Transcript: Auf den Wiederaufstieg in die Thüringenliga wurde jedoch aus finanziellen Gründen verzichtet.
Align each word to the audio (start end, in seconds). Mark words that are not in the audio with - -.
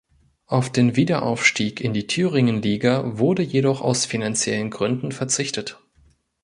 Auf 0.47 0.71
den 0.71 0.95
Wiederaufstieg 0.95 1.79
in 1.79 1.93
die 1.93 2.07
Thüringenliga 2.07 3.19
wurde 3.19 3.43
jedoch 3.43 3.81
aus 3.81 4.05
finanziellen 4.07 4.71
Gründen 4.71 5.11
verzichtet. 5.11 5.79